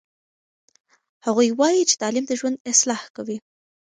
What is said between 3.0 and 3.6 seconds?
کوي.